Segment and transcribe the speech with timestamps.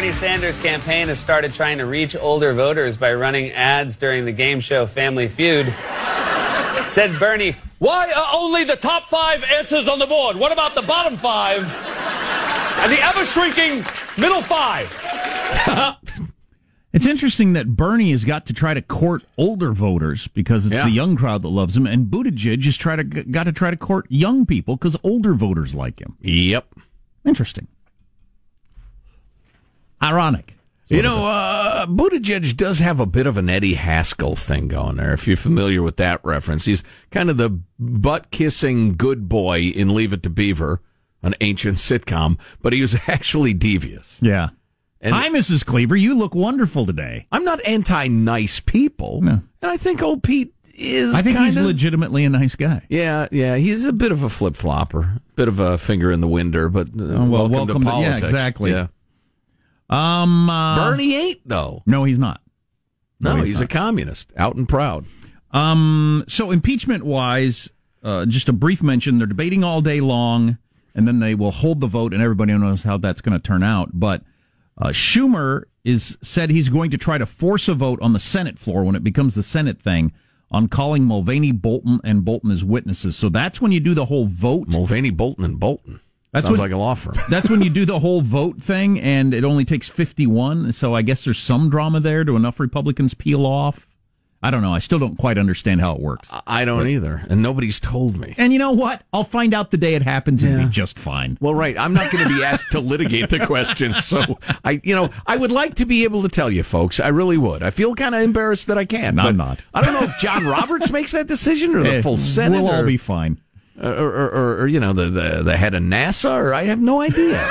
[0.00, 4.32] Bernie Sanders' campaign has started trying to reach older voters by running ads during the
[4.32, 5.66] game show Family Feud.
[6.86, 10.36] Said Bernie, Why are only the top five answers on the board?
[10.36, 13.84] What about the bottom five and the ever shrinking
[14.16, 14.88] middle five?
[16.94, 20.84] It's interesting that Bernie has got to try to court older voters because it's Yeah.
[20.86, 23.76] the young crowd that loves him, and Buttigieg has try to got to try to
[23.76, 26.16] court young people because older voters like him.
[26.22, 26.74] Yep.
[27.26, 27.68] Interesting.
[30.02, 30.56] Ironic.
[30.88, 35.12] You know, uh, Buttigieg does have a bit of an Eddie Haskell thing going there.
[35.12, 39.94] If you're familiar with that reference, he's kind of the butt kissing good boy in
[39.94, 40.80] Leave It to Beaver,
[41.22, 44.18] an ancient sitcom, but he was actually devious.
[44.20, 44.48] Yeah.
[45.00, 45.64] And- Hi, Mrs.
[45.64, 45.94] Cleaver.
[45.94, 47.26] You look wonderful today.
[47.30, 49.40] I'm not anti nice people, No.
[49.62, 51.14] and I think old Pete is.
[51.14, 52.82] I think he's kinda- legitimately a nice guy.
[52.88, 56.26] Yeah, yeah, he's a bit of a flip flopper, bit of a finger in the
[56.26, 58.72] winder, but uh, well, welcome, welcome to to- yeah, exactly.
[58.72, 58.88] Yeah.
[59.90, 61.82] Um, uh, Bernie ain't though.
[61.84, 62.40] No, he's not.
[63.18, 63.64] No, he's he's, not.
[63.64, 65.04] a communist, out and proud.
[65.50, 67.68] Um, so impeachment wise,
[68.02, 69.18] uh, just a brief mention.
[69.18, 70.56] They're debating all day long,
[70.94, 73.62] and then they will hold the vote, and everybody knows how that's going to turn
[73.62, 73.90] out.
[73.92, 74.22] But
[74.78, 78.58] uh, Schumer is said he's going to try to force a vote on the Senate
[78.58, 80.12] floor when it becomes the Senate thing
[80.50, 83.16] on calling Mulvaney, Bolton, and Bolton as witnesses.
[83.16, 84.68] So that's when you do the whole vote.
[84.68, 86.00] Mulvaney, Bolton, and Bolton.
[86.32, 87.16] That's Sounds what- like a law firm.
[87.28, 90.72] That's when you do the whole vote thing, and it only takes 51.
[90.72, 92.22] So I guess there's some drama there.
[92.24, 93.86] Do enough Republicans peel off?
[94.42, 94.72] I don't know.
[94.72, 96.30] I still don't quite understand how it works.
[96.46, 98.34] I don't either, and nobody's told me.
[98.38, 99.02] And you know what?
[99.12, 101.36] I'll find out the day it happens and be just fine.
[101.42, 101.76] Well, right.
[101.76, 105.36] I'm not going to be asked to litigate the question, so I, you know, I
[105.36, 106.98] would like to be able to tell you, folks.
[106.98, 107.62] I really would.
[107.62, 109.14] I feel kind of embarrassed that I can't.
[109.16, 109.58] No, but I'm not.
[109.74, 112.62] I don't know if John Roberts makes that decision or the Eh, full Senate.
[112.62, 113.42] We'll all be fine.
[113.80, 116.30] Or, or, or, or, you know, the, the the head of NASA.
[116.32, 117.50] Or I have no idea.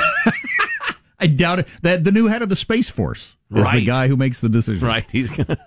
[1.22, 1.68] I doubt it.
[1.82, 3.84] That the new head of the Space Force is the Right.
[3.86, 4.86] guy who makes the decision.
[4.86, 5.04] right?
[5.10, 5.58] He's gonna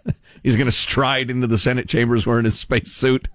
[0.42, 3.27] he's gonna stride into the Senate chambers wearing his space suit.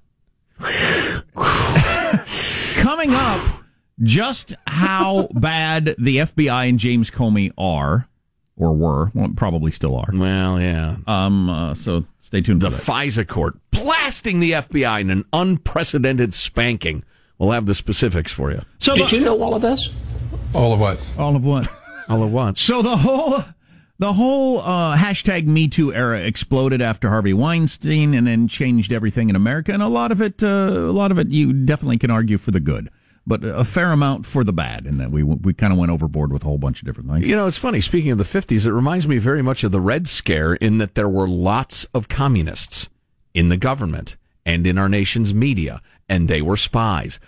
[2.24, 3.62] summing up
[4.02, 8.08] just how bad the FBI and James Comey are,
[8.56, 10.08] or were, well, probably still are.
[10.12, 10.96] Well, yeah.
[11.06, 11.48] Um.
[11.50, 12.60] Uh, so stay tuned.
[12.62, 12.92] The for that.
[12.92, 17.04] FISA court blasting the FBI in an unprecedented spanking.
[17.38, 18.62] We'll have the specifics for you.
[18.78, 19.90] So Did the- you know all of this?
[20.54, 20.98] All of what?
[21.18, 21.68] all of what?
[22.08, 22.62] All at once.
[22.62, 23.44] So the whole
[23.98, 29.28] the whole uh, hashtag Me Too era exploded after Harvey Weinstein, and then changed everything
[29.28, 29.72] in America.
[29.74, 32.50] And a lot of it, uh, a lot of it, you definitely can argue for
[32.50, 32.88] the good,
[33.26, 34.86] but a fair amount for the bad.
[34.86, 37.26] And that we we kind of went overboard with a whole bunch of different things.
[37.28, 37.82] You know, it's funny.
[37.82, 40.94] Speaking of the 50s, it reminds me very much of the Red Scare in that
[40.94, 42.88] there were lots of communists
[43.34, 47.20] in the government and in our nation's media, and they were spies.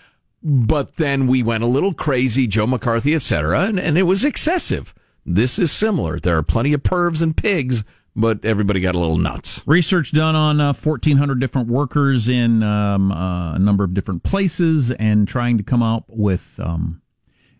[0.43, 4.95] But then we went a little crazy, Joe McCarthy, etc., and, and it was excessive.
[5.27, 6.19] This is similar.
[6.19, 7.85] There are plenty of pervs and pigs,
[8.17, 9.63] but everybody got a little nuts.
[9.67, 14.91] Research done on uh, 1,400 different workers in um, uh, a number of different places
[14.93, 17.03] and trying to come up with um,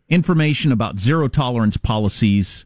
[0.09, 2.65] information about zero tolerance policies.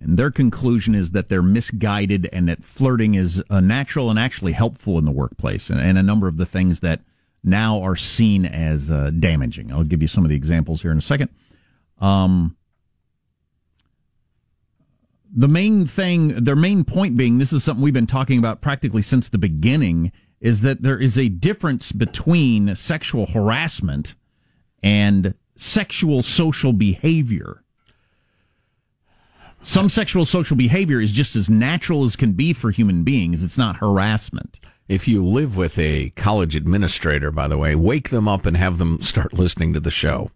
[0.00, 4.52] And their conclusion is that they're misguided and that flirting is uh, natural and actually
[4.52, 5.68] helpful in the workplace.
[5.68, 7.00] And, and a number of the things that
[7.42, 9.72] now are seen as uh, damaging.
[9.72, 11.30] I'll give you some of the examples here in a second.
[12.00, 12.56] Um,
[15.32, 19.02] the main thing, their main point being, this is something we've been talking about practically
[19.02, 24.14] since the beginning, is that there is a difference between sexual harassment
[24.82, 27.62] and sexual social behavior.
[29.62, 33.44] Some sexual social behavior is just as natural as can be for human beings.
[33.44, 34.58] It's not harassment.
[34.88, 38.78] If you live with a college administrator, by the way, wake them up and have
[38.78, 40.30] them start listening to the show.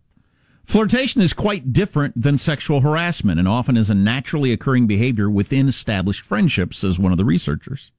[0.65, 5.69] Flirtation is quite different than sexual harassment and often is a naturally occurring behavior within
[5.69, 7.91] established friendships, says one of the researchers.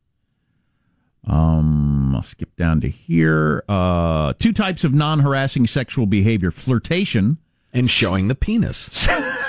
[1.28, 3.64] Um, I'll skip down to here.
[3.68, 7.38] Uh, two types of non harassing sexual behavior flirtation
[7.74, 9.08] and showing the penis.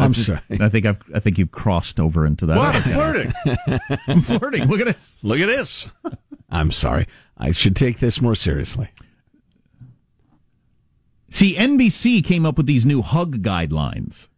[0.00, 0.40] I'm sorry.
[0.50, 2.56] I think I've, I think you've crossed over into that.
[2.56, 2.74] What?
[2.74, 3.32] I'm flirting.
[4.06, 4.68] I'm flirting.
[4.68, 5.18] Look at this.
[5.22, 5.88] Look at this.
[6.50, 7.06] I'm sorry.
[7.36, 8.90] I should take this more seriously.
[11.30, 14.28] See, NBC came up with these new hug guidelines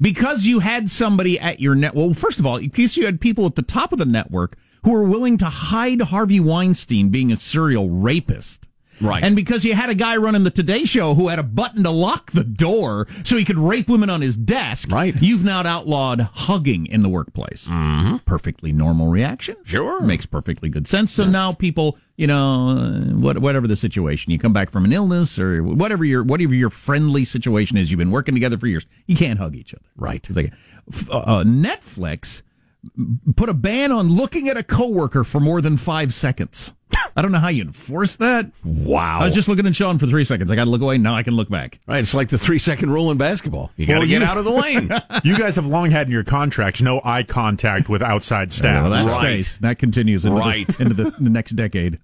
[0.00, 1.94] because you had somebody at your net.
[1.94, 4.56] Well, first of all, in case you had people at the top of the network
[4.82, 8.66] who were willing to hide Harvey Weinstein being a serial rapist.
[9.00, 9.22] Right.
[9.24, 11.90] And because you had a guy running the Today Show who had a button to
[11.90, 15.14] lock the door so he could rape women on his desk, Right.
[15.20, 17.66] you've now outlawed hugging in the workplace.
[17.66, 18.18] Mm-hmm.
[18.26, 19.56] Perfectly normal reaction.
[19.64, 20.00] Sure.
[20.02, 21.12] Makes perfectly good sense.
[21.12, 24.92] So now people, you know, uh, what, whatever the situation, you come back from an
[24.92, 28.86] illness or whatever your whatever your friendly situation is, you've been working together for years,
[29.06, 29.84] you can't hug each other.
[29.96, 30.26] Right.
[30.28, 30.52] It's like,
[31.10, 32.42] uh, uh, Netflix
[33.36, 36.72] put a ban on looking at a coworker for more than five seconds.
[37.16, 38.50] I don't know how you enforce that.
[38.64, 39.20] Wow.
[39.20, 40.50] I was just looking at Sean for three seconds.
[40.50, 40.96] I got to look away.
[40.98, 41.78] Now I can look back.
[41.86, 41.98] Right.
[41.98, 43.70] It's like the three second rule in basketball.
[43.76, 44.90] You got to Well, get you- out of the lane.
[45.24, 48.82] You guys have long had in your contracts no eye contact with outside staff.
[48.84, 49.44] Well, that Right.
[49.44, 49.58] stays.
[49.58, 50.66] That continues into, Right.
[50.68, 51.98] the, into the, the next decade.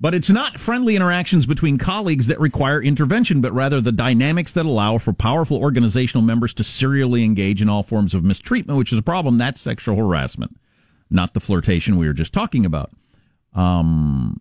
[0.00, 4.66] But it's not friendly interactions between colleagues that require intervention, but rather the dynamics that
[4.66, 8.98] allow for powerful organizational members to serially engage in all forms of mistreatment, which is
[8.98, 9.38] a problem.
[9.38, 10.56] That's sexual harassment,
[11.10, 12.90] not the flirtation we were just talking about.
[13.54, 14.40] Um,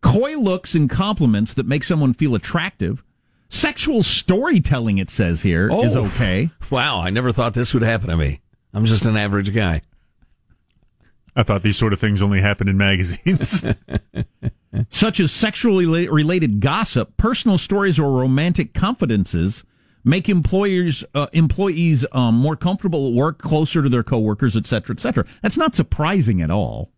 [0.00, 3.02] coy looks and compliments that make someone feel attractive.
[3.48, 6.06] Sexual storytelling, it says here, is Oh.
[6.06, 6.50] okay.
[6.70, 7.00] wow.
[7.00, 8.40] I never thought this would happen to me.
[8.74, 9.82] I'm just an average guy.
[11.34, 13.62] I thought these sort of things only happened in magazines.
[14.88, 19.62] such as sexually related gossip, personal stories, or romantic confidences,
[20.02, 24.94] make employers uh, employees um, more comfortable at work, closer to their coworkers, et cetera,
[24.96, 25.26] et cetera.
[25.42, 26.90] That's not surprising at all.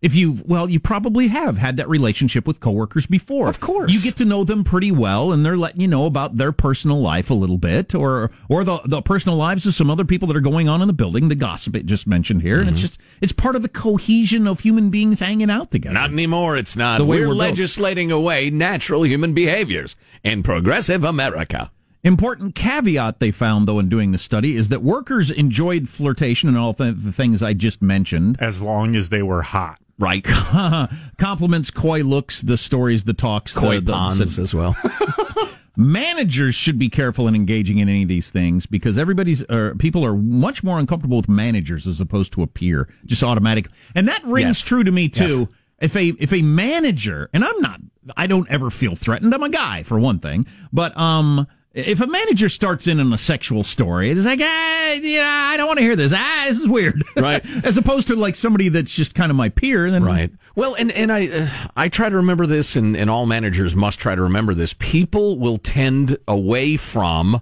[0.00, 3.48] If you well, you probably have had that relationship with coworkers before.
[3.48, 3.92] Of course.
[3.92, 7.00] you get to know them pretty well, and they're letting you know about their personal
[7.00, 10.36] life a little bit, or or the the personal lives of some other people that
[10.36, 11.28] are going on in the building.
[11.28, 12.86] The gossip it just mentioned here, and it's mm-hmm.
[12.86, 15.94] just it's part of the cohesion of human beings hanging out together.
[15.94, 16.56] Not anymore.
[16.56, 16.98] It's not.
[16.98, 17.38] The way we're, we're built.
[17.38, 21.72] legislating away natural human behaviors in progressive America.
[22.04, 26.56] Important caveat they found, though, in doing the study is that workers enjoyed flirtation and
[26.56, 28.36] all th- the things I just mentioned.
[28.40, 29.80] as long as they were hot.
[29.98, 30.24] Right.
[31.18, 34.76] Compliments, coy looks, the stories, the talks, the- Koi the, ponds as well.
[35.76, 40.04] managers should be careful in engaging in any of these things because everybody's uh, people
[40.04, 43.68] are much more uncomfortable with managers as opposed to a peer, just automatic.
[43.94, 44.60] And that rings Yes.
[44.60, 45.48] true to me too.
[45.80, 47.80] If a if a manager, and I'm not,
[48.16, 49.32] I don't ever feel threatened.
[49.32, 51.46] I'm a guy for one thing, but um,
[51.78, 55.68] If a manager starts in on a sexual story, it's like, ah, yeah, I don't
[55.68, 56.12] want to hear this.
[56.12, 57.04] Ah, this is weird.
[57.18, 57.44] Right.
[57.64, 59.90] As opposed to like somebody that's just kind of my peer.
[59.90, 60.30] Then Right.
[60.54, 63.98] Well, and and I uh, I try to remember this, and, and all managers must
[63.98, 64.74] try to remember this.
[64.78, 67.40] People will tend away from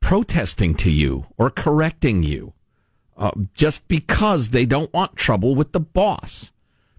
[0.00, 2.54] protesting to you or correcting you
[3.16, 6.52] uh, just because they don't want trouble with the boss.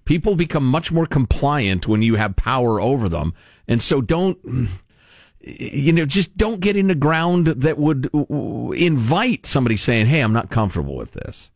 [0.06, 3.34] People become much more compliant when you have power over them,
[3.68, 4.38] and so don't
[5.44, 8.10] you know just don't get in the ground that would
[8.76, 11.52] invite somebody saying, "Hey, I'm not comfortable with this."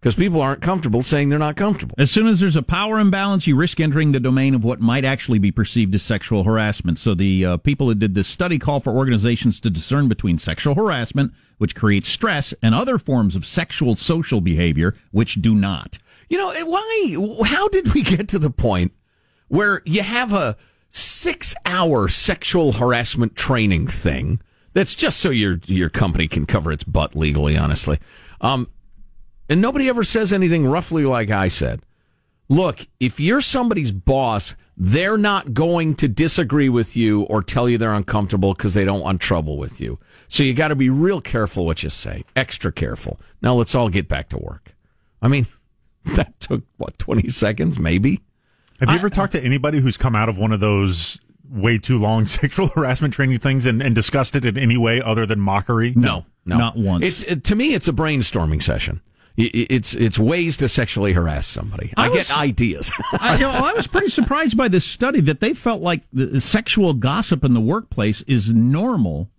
[0.00, 1.96] Because people aren't comfortable saying they're not comfortable.
[1.98, 5.04] As soon as there's a power imbalance, you risk entering the domain of what might
[5.04, 7.00] actually be perceived as sexual harassment.
[7.00, 10.76] So the uh, people that did this study call for organizations to discern between sexual
[10.76, 15.98] harassment, which creates stress, and other forms of sexual social behavior, which do not.
[16.28, 17.44] You know, why?
[17.46, 18.92] How did we get to the point
[19.48, 20.56] where you have a
[20.90, 24.40] six hour sexual harassment training thing
[24.72, 27.98] that's just so your your company can cover its butt legally, honestly?
[28.40, 28.68] Um,
[29.48, 31.82] and nobody ever says anything roughly like I said.
[32.48, 37.76] Look, if you're somebody's boss, they're not going to disagree with you or tell you
[37.76, 39.98] they're uncomfortable because they don't want trouble with you.
[40.28, 43.20] So you got to be real careful what you say, extra careful.
[43.42, 44.74] Now let's all get back to work.
[45.20, 45.46] I mean,
[46.14, 48.20] that took what, 20 seconds, maybe?
[48.80, 51.18] Have you ever talked to anybody who's come out of one of those
[51.50, 55.26] way too long sexual harassment training things and, and discussed it in any way other
[55.26, 55.92] than mockery?
[55.96, 56.58] No, no.
[56.58, 57.04] Not once.
[57.04, 59.00] It's, it, to me, it's a brainstorming session.
[59.38, 61.92] I- I- It's it's ways to sexually harass somebody.
[61.96, 62.90] I, I get ideas.
[63.20, 66.40] I, you know, I was pretty surprised by this study that they felt like the
[66.40, 69.30] sexual gossip in the workplace is normal.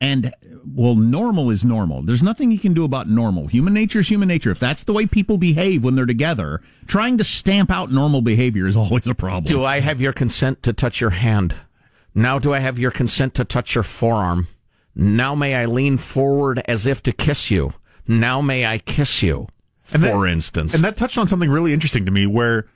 [0.00, 0.32] And,
[0.64, 2.02] well, normal is normal.
[2.02, 3.48] There's nothing you can do about normal.
[3.48, 4.50] Human nature is human nature.
[4.50, 8.66] If that's the way people behave when they're together, trying to stamp out normal behavior
[8.66, 9.44] is always a problem.
[9.44, 11.54] Do I have your consent to touch your hand?
[12.14, 14.48] Now do I have your consent to touch your forearm?
[14.94, 17.74] Now may I lean forward as if to kiss you?
[18.08, 19.48] Now may I kiss you?
[19.92, 20.74] And for that- instance.
[20.74, 22.66] And that touched on something really interesting to me where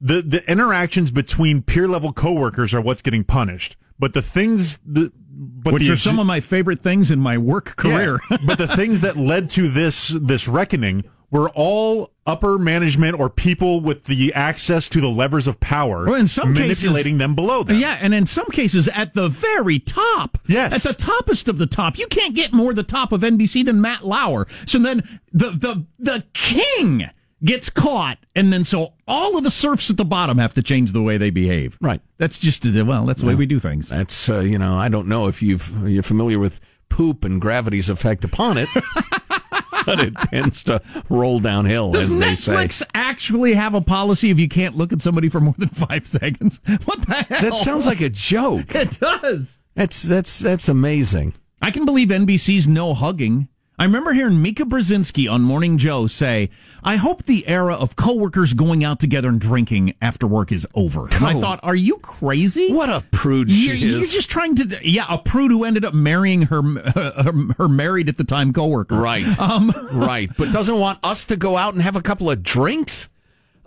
[0.00, 3.76] the, the interactions between peer level coworkers are what's getting punished.
[3.98, 7.36] But the things that, but Which the are some of my favorite things in my
[7.36, 8.20] work career.
[8.30, 13.28] Yeah, but the things that led to this this reckoning were all upper management or
[13.28, 17.34] people with the access to the levers of power, Well, in some manipulating cases, them
[17.34, 17.78] below them.
[17.78, 20.38] Yeah, and in some cases at the very top.
[20.46, 20.72] Yes.
[20.72, 21.98] At the toppest of the top.
[21.98, 24.46] You can't get more the top of NBC than Matt Lauer.
[24.66, 27.10] So then the the the king
[27.44, 30.92] gets caught and then so all of the serfs at the bottom have to change
[30.92, 31.76] the way they behave.
[31.80, 32.00] Right.
[32.18, 33.88] That's just well, that's the way we do things.
[33.88, 37.88] That's uh, you know I don't know if you've you're familiar with poop and gravity's
[37.88, 38.68] effect upon it,
[39.86, 42.52] but it tends to roll downhill Does as they say.
[42.54, 46.06] Netflix actually have a policy if you can't look at somebody for more than five
[46.06, 46.60] seconds?
[46.84, 47.42] What the hell?
[47.50, 48.74] That sounds like a joke.
[48.74, 49.58] it does.
[49.74, 51.34] That's that's that's amazing.
[51.60, 53.48] I can believe NBC's no hugging.
[53.78, 56.48] I remember hearing Mika Brzezinski on Morning Joe say,
[56.82, 61.08] I hope the era of coworkers going out together and drinking after work is over.
[61.08, 61.40] And I Oh.
[61.42, 62.72] thought, are you crazy?
[62.72, 65.92] What a prude You're, she you're just trying to, yeah, a prude who ended up
[65.92, 66.62] marrying her,
[66.94, 68.96] her, her married at the time coworker.
[68.96, 69.26] Right.
[69.38, 70.30] Um, right.
[70.38, 73.10] But doesn't want us to go out and have a couple of drinks?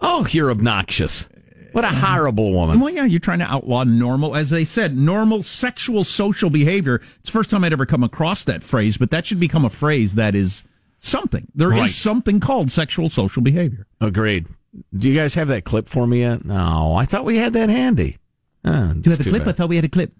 [0.01, 1.29] Oh, you're obnoxious.
[1.71, 2.79] What a horrible woman.
[2.79, 6.95] Well, yeah, you're trying to outlaw normal, as they said, normal sexual social behavior.
[7.19, 9.69] It's the first time I'd ever come across that phrase, but that should become a
[9.69, 10.63] phrase that is
[10.99, 11.47] something.
[11.55, 11.89] There is Right.
[11.89, 13.85] something called sexual social behavior.
[14.01, 14.47] Agreed.
[14.95, 16.45] Do you guys have that clip for me yet?
[16.45, 18.17] No, I thought we had that handy.
[18.65, 19.47] Oh, Do you have a clip?
[19.47, 20.11] I thought we had a clip.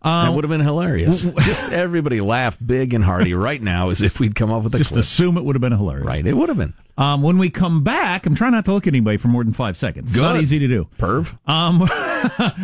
[0.00, 1.22] Uh, that would have been hilarious.
[1.42, 4.78] Just everybody laugh big and hearty right now as if we'd come up with a
[4.78, 5.00] just clip.
[5.00, 6.06] assume it would have been hilarious.
[6.06, 6.74] Right, it would have been.
[6.98, 9.52] Um, when we come back, I'm trying not to look at anybody for more than
[9.52, 10.10] five seconds.
[10.10, 10.88] It's not easy to do.
[10.98, 11.38] Perv.
[11.48, 11.86] Um,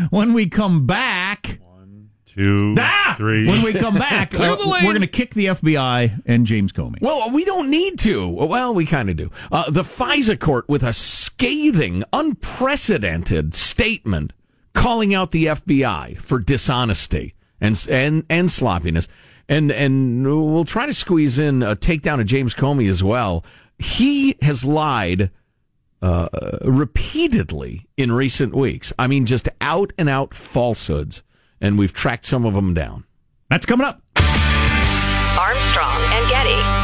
[0.10, 1.60] when we come back,
[2.26, 3.14] Two, ah!
[3.16, 3.46] three.
[3.46, 7.00] when we come back, uh, we're going to kick the FBI and James Comey.
[7.00, 8.28] Well, we don't need to.
[8.28, 9.30] Well, we kind of do.
[9.52, 14.32] Uh, the FISA court with a scathing, unprecedented statement
[14.72, 19.06] calling out the FBI for dishonesty and and and sloppiness.
[19.48, 23.44] And and we'll try to squeeze in a takedown of James Comey as well.
[23.78, 25.30] He has lied
[26.02, 26.28] uh,
[26.62, 28.92] repeatedly in recent weeks.
[28.98, 31.22] I mean, just out and out falsehoods,
[31.60, 33.04] and we've tracked some of them down.
[33.50, 34.02] That's coming up.
[35.36, 36.83] Armstrong and Getty.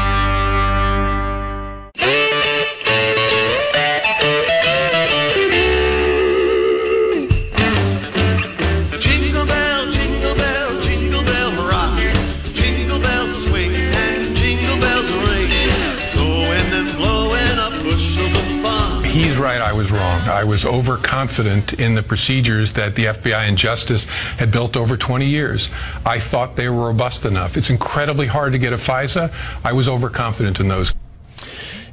[20.50, 24.04] Was overconfident in the procedures that the FBI and Justice
[24.36, 25.70] had built over 20 years.
[26.04, 27.56] I thought they were robust enough.
[27.56, 29.32] It's incredibly hard to get a FISA.
[29.64, 30.92] I was overconfident in those.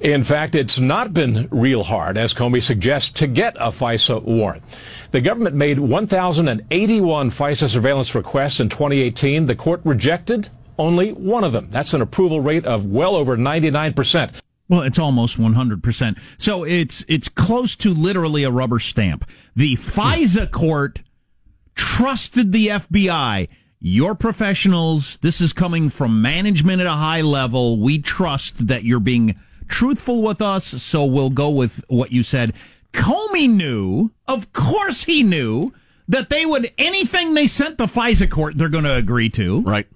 [0.01, 4.63] In fact, it's not been real hard, as Comey suggests, to get a FISA warrant.
[5.11, 9.45] The government made 1,081 FISA surveillance requests in 2018.
[9.45, 10.49] The court rejected
[10.79, 11.67] only one of them.
[11.69, 14.31] That's an approval rate of well over 99%.
[14.69, 16.19] Well, it's almost 100%.
[16.37, 19.29] So it's it's close to literally a rubber stamp.
[19.55, 21.01] The FISA court
[21.75, 23.47] trusted the FBI.
[23.79, 25.17] You're professionals.
[25.17, 27.79] This is coming from management at a high level.
[27.79, 29.35] We trust that you're being
[29.67, 32.53] truthful with us, so we'll go with what you said.
[32.93, 35.73] Comey knew, of course he knew,
[36.07, 39.61] that they would anything they sent the FISA court they're going to agree to.
[39.61, 39.87] Right.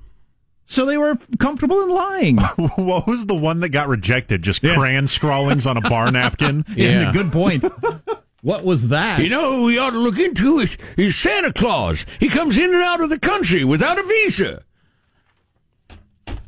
[0.72, 2.38] So they were comfortable in lying.
[2.78, 4.42] what was the one that got rejected?
[4.42, 6.64] Just crayon scrawlings on a bar napkin?
[6.78, 7.66] Yeah, good point.
[8.42, 9.20] What was that?
[9.20, 12.06] You know who we ought to look into is, is Santa Claus.
[12.22, 14.64] He comes in and out of the country without a visa.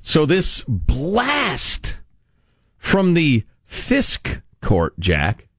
[0.01, 1.98] So this blast
[2.77, 5.50] from the FISC court, Jack.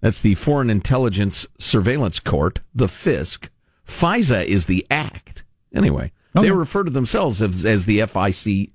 [0.00, 3.50] That's the Foreign Intelligence Surveillance Court, the FISC.
[3.86, 5.44] FISA is the act.
[5.72, 6.46] Anyway, Okay.
[6.46, 8.70] they refer to themselves as, as the FIC,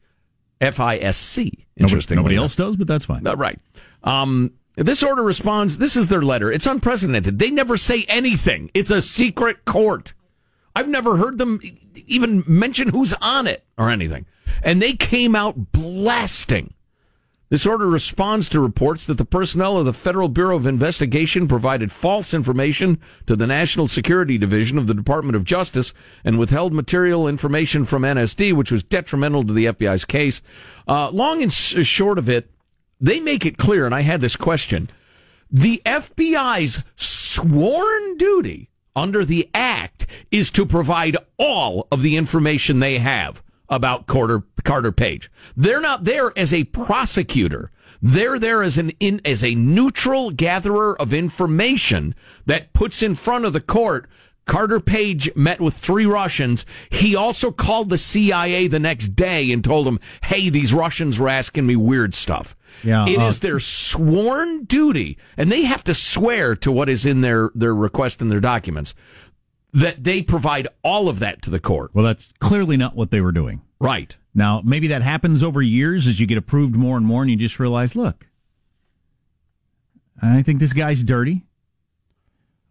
[0.61, 1.65] FISC.
[1.75, 2.15] Interesting.
[2.17, 3.25] Nobody else does, but that's fine.
[3.25, 3.59] Uh, right.
[4.03, 5.79] Um, this order responds.
[5.79, 6.51] This is their letter.
[6.51, 7.39] It's unprecedented.
[7.39, 8.69] They never say anything.
[8.73, 10.13] It's a secret court.
[10.75, 11.59] I've never heard them
[12.05, 14.27] even mention who's on it or anything.
[14.61, 16.73] And they came out blasting.
[17.49, 21.93] This order responds to reports that the personnel of the Federal Bureau of Investigation provided
[21.93, 25.93] false information to the National Security Division of the Department of Justice
[26.25, 30.41] and withheld material information from NSD, which was detrimental to the FBI's case.
[30.89, 32.51] Uh, long and short of it,
[32.99, 34.89] they make it clear, and I had this question.
[35.49, 42.97] The FBI's sworn duty under the Act is to provide all of the information they
[42.97, 45.29] have about Carter, Carter Page.
[45.55, 47.71] They're not there as a prosecutor.
[48.01, 53.45] They're there as an in, as a neutral gatherer of information that puts in front
[53.45, 54.07] of the court.
[54.45, 56.65] Carter Page met with three Russians.
[56.89, 61.27] He also called the CIA the next day and told them, "Hey, these Russians were
[61.27, 65.93] asking me weird stuff." Yeah, It is uh, their sworn duty, and they have to
[65.93, 68.93] swear to what is in their, their request and their documents,
[69.77, 71.91] that they provide all of that to the court.
[71.93, 73.61] Well, that's clearly not what they were doing.
[73.79, 74.17] Right.
[74.33, 77.37] Now, maybe that happens over years as you get approved more and more, and you
[77.37, 78.27] just realize, look,
[80.21, 81.45] I think this guy's dirty.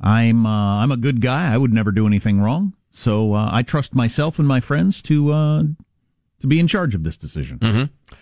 [0.00, 1.52] I'm uh, I'm a good guy.
[1.52, 2.74] I would never do anything wrong.
[2.90, 5.62] So uh, I trust myself and my friends to uh,
[6.40, 7.58] to be in charge of this decision.
[7.60, 8.16] Mm-hmm.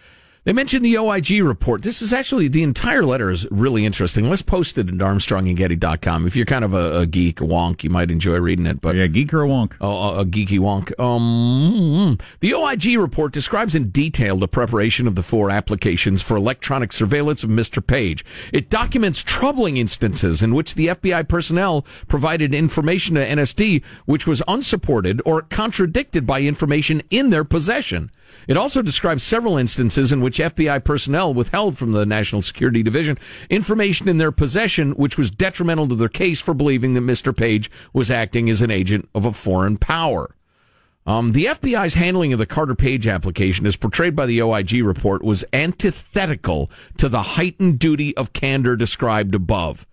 [0.44, 1.82] They mentioned the OIG report.
[1.82, 4.28] This is actually, the entire letter is really interesting.
[4.28, 6.26] Let's post it at armstrongandgetty.com.
[6.26, 8.82] If you're kind of a, a geek, a wonk, you might enjoy reading it.
[8.82, 9.72] But Yeah, geek or a wonk.
[9.80, 10.98] Oh, a, a geeky wonk.
[11.00, 16.92] Um, the OIG report describes in detail the preparation of the four applications for electronic
[16.92, 17.84] surveillance of Mr.
[17.84, 18.22] Page.
[18.52, 24.42] It documents troubling instances in which the FBI personnel provided information to NSD which was
[24.46, 28.10] unsupported or contradicted by information in their possession.
[28.46, 33.18] It also describes several instances in which FBI personnel withheld from the National Security Division
[33.50, 37.36] information in their possession which was detrimental to their case for believing that Mr.
[37.36, 40.34] Page was acting as an agent of a foreign power.
[41.06, 45.22] Um, the FBI's handling of the Carter Page application, as portrayed by the OIG report,
[45.22, 49.86] was antithetical to the heightened duty of candor described above.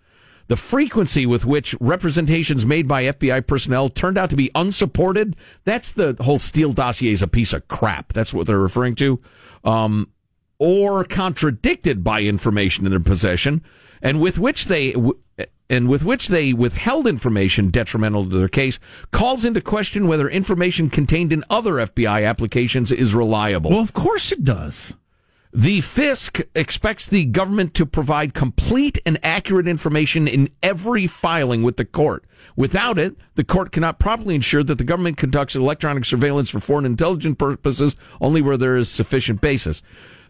[0.48, 5.92] The frequency with which representations made by FBI personnel turned out to be unsupported, that's
[5.92, 8.12] the whole Steele dossier is a piece of crap.
[8.12, 9.20] That's what they're referring to.
[9.64, 10.10] Um,
[10.58, 13.62] or contradicted by information in their possession,
[14.00, 14.94] and with which they
[15.68, 18.78] and with which they withheld information detrimental to their case,
[19.10, 23.70] calls into question whether information contained in other FBI applications is reliable.
[23.70, 24.92] Well, of course it does.
[25.54, 31.76] The FISC expects the government to provide complete and accurate information in every filing with
[31.76, 32.24] the court.
[32.56, 36.86] Without it, the court cannot properly ensure that the government conducts electronic surveillance for foreign
[36.86, 39.82] intelligence purposes only where there is sufficient basis.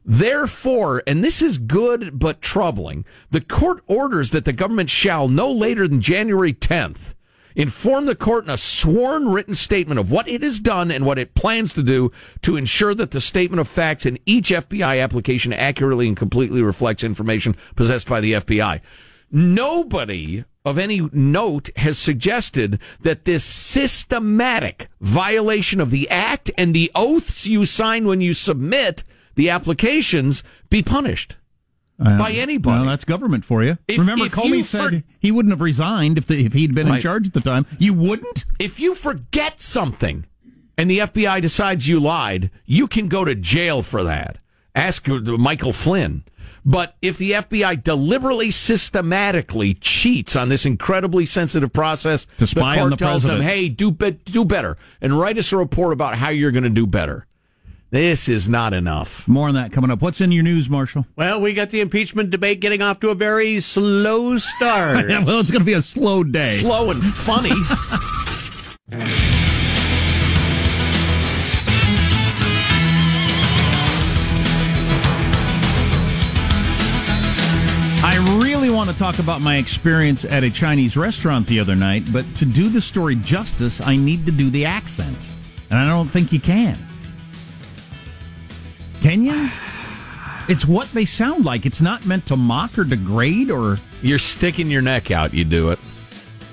[0.04, 5.52] Therefore, and this is good but troubling, the court orders that the government shall no
[5.52, 7.14] later than January 10th
[7.54, 11.18] inform the court in a sworn written statement of what it has done and what
[11.18, 12.10] it plans to do
[12.42, 17.04] to ensure that the statement of facts in each FBI application accurately and completely reflects
[17.04, 18.80] information possessed by the FBI.
[19.30, 26.90] Nobody of any note has suggested that this systematic violation of the act and the
[26.94, 29.02] oaths you sign when you submit
[29.34, 31.36] the applications be punished.
[32.00, 32.78] Uh, by anybody.
[32.80, 33.78] Well, that's government for you.
[33.86, 36.74] If- Remember, if Comey you said for- he wouldn't have resigned if the, if he'd
[36.74, 37.66] been in charge at the time.
[37.78, 38.44] You wouldn't.
[38.58, 40.26] if you forget something
[40.76, 44.38] and the FBI decides you lied, you can go to jail for that.
[44.74, 46.24] Ask Michael Flynn.
[46.64, 52.80] But if the FBI deliberately, systematically cheats on this incredibly sensitive process, To spy the
[52.80, 55.92] court on the tells them, "Hey, do be- do better and write us a report
[55.92, 57.26] about how you're going to do better."
[57.92, 59.28] This is not enough.
[59.28, 60.00] More on that coming up.
[60.00, 61.04] What's in your news, Marshall?
[61.14, 65.08] Well, we got the impeachment debate getting off to a very slow start.
[65.26, 66.56] well, it's going to be a slow day.
[66.56, 67.50] Slow and funny.
[78.02, 82.10] I really want to talk about my experience at a Chinese restaurant the other night,
[82.10, 85.28] but to do the story justice, I need to do the accent.
[85.68, 86.88] And I don't think you can.
[89.02, 89.50] Can you?
[90.48, 91.66] It's what they sound like.
[91.66, 93.78] It's not meant to mock or degrade or.
[94.02, 95.34] You're sticking your neck out.
[95.34, 95.78] You do it.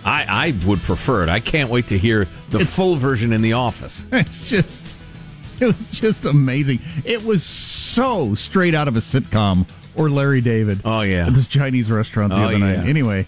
[0.06, 1.30] I I would prefer it.
[1.30, 4.04] I can't wait to hear the full version in the office.
[4.12, 4.96] It's just.
[5.60, 6.80] It was just amazing.
[7.04, 10.80] It was so straight out of a sitcom or Larry David.
[10.86, 12.78] Oh yeah, at this Chinese restaurant the Oh, other night.
[12.88, 13.28] Anyway,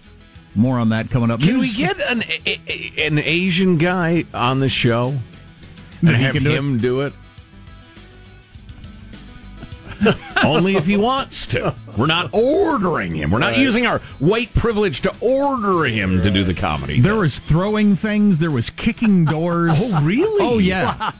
[0.56, 1.42] more on that coming up.
[1.42, 2.24] Can we get an
[2.98, 5.14] an Asian guy on the show
[6.00, 6.56] and have can do it?
[6.58, 7.14] him do it?
[10.44, 11.76] Only if he wants to.
[11.98, 13.32] We're not ordering him.
[13.32, 13.60] We're not Right.
[13.60, 17.00] using our white privilege to order him to do the comedy.
[17.02, 18.40] There was throwing things.
[18.40, 19.72] There was kicking doors.
[19.76, 20.44] Oh, really?
[20.44, 21.12] Oh, yeah.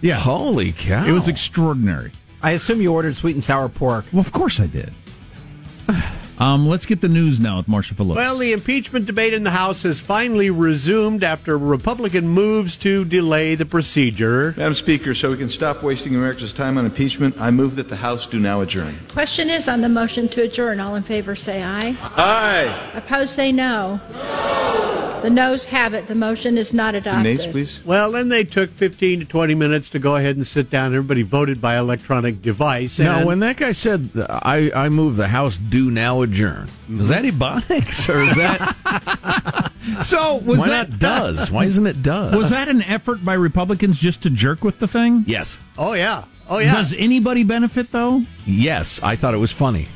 [0.00, 0.14] Yeah.
[0.16, 1.04] Holy cow.
[1.06, 2.12] It was extraordinary.
[2.42, 4.04] I assume you ordered sweet and sour pork.
[4.12, 4.92] Well, of course I did.
[6.38, 8.16] Um, let's get the news now with Marshall Phillips.
[8.16, 13.56] Well, the impeachment debate in the House has finally resumed after Republican moves to delay
[13.56, 14.54] the procedure.
[14.56, 17.96] Madam Speaker, so we can stop wasting America's time on impeachment, I move that the
[17.96, 18.96] House do now adjourn.
[19.08, 20.78] Question is on the motion to adjourn.
[20.78, 21.96] All in favor say aye.
[22.00, 22.90] Aye.
[22.94, 24.00] Opposed say no.
[25.22, 26.06] The noes have it.
[26.06, 27.52] The motion is not adopted.
[27.52, 27.80] please.
[27.84, 30.94] Well, then they took 15 to 20 minutes to go ahead and sit down.
[30.94, 32.98] Everybody voted by electronic device.
[32.98, 37.24] Now, when that guy said, I, I move the House do now adjourn, is that
[37.24, 39.72] Ebonics or is that.
[40.02, 41.50] so, was Why that does?
[41.50, 42.34] Why isn't it does?
[42.34, 45.24] Was that an effort by Republicans just to jerk with the thing?
[45.26, 45.58] Yes.
[45.76, 46.24] Oh, yeah.
[46.48, 46.74] Oh, yeah.
[46.74, 48.22] Does anybody benefit, though?
[48.46, 49.88] Yes, I thought it was funny.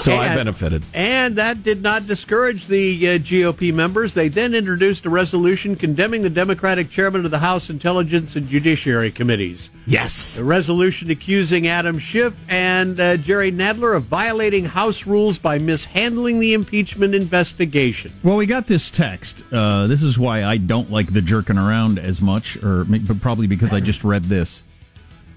[0.00, 0.84] So I benefited.
[0.94, 4.14] And that did not discourage the uh, GOP members.
[4.14, 9.10] They then introduced a resolution condemning the Democratic chairman of the House Intelligence and Judiciary
[9.10, 9.70] Committees.
[9.86, 10.36] Yes.
[10.36, 16.40] The resolution accusing Adam Schiff and uh, Jerry Nadler of violating House rules by mishandling
[16.40, 18.12] the impeachment investigation.
[18.22, 19.44] Well, we got this text.
[19.52, 23.46] Uh, this is why I don't like the jerking around as much, or but probably
[23.46, 24.62] because I just read this.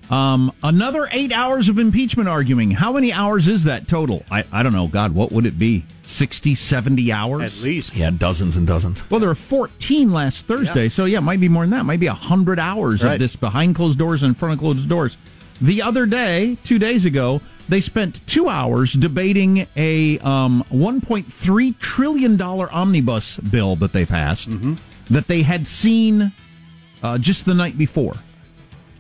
[0.10, 2.72] Um, another eight hours of impeachment arguing.
[2.72, 4.24] How many hours is that total?
[4.30, 4.88] I, I don't know.
[4.88, 5.86] God, what would it be?
[6.06, 7.58] 60, 70 hours?
[7.60, 7.96] At least.
[7.96, 9.10] Yeah, dozens and dozens.
[9.10, 11.86] Well, there were 14 last Thursday, so yeah, it might be more than that.
[11.86, 13.14] Might be 100 hours Right.
[13.14, 15.18] of this behind closed doors and in front of closed doors.
[15.62, 22.40] The other day, two days ago, they spent two hours debating a um, $1.3 trillion
[22.42, 24.50] omnibus bill that they passed
[25.10, 26.34] that they had seen
[27.02, 28.14] uh, just the night before.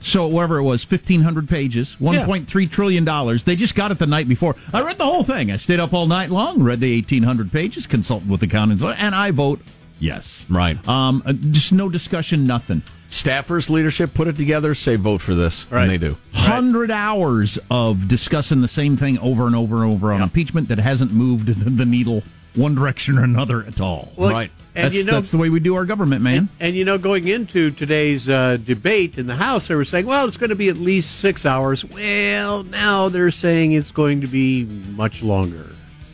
[0.04, 3.46] So whatever it was, fifteen hundred pages, one point three trillion dollars.
[3.46, 4.56] They just got it the night before.
[4.74, 5.50] I read the whole thing.
[5.50, 8.84] I stayed up all night long, read the eighteen hundred pages, consulted with the accountants,
[8.84, 9.62] and I vote
[10.00, 10.46] yes.
[10.50, 10.86] Right.
[10.88, 12.82] Um, uh, just no discussion, nothing.
[13.08, 15.84] Staffers, leadership put it together, say vote for this, Right.
[15.84, 16.18] and they do.
[16.34, 20.80] Hundred hours of discussing the same thing over and over and over on impeachment that
[20.80, 22.24] hasn't moved the needle
[22.56, 24.12] one direction or another at all.
[24.16, 24.52] Well, right.
[24.76, 26.50] and That's, you know- that's the way we do our government, man.
[26.60, 30.28] And you know, going into today's uh, debate in the House, they were saying, well,
[30.28, 31.84] it's going to be at least six hours.
[31.86, 35.70] Well, now they're saying it's going to be much longer.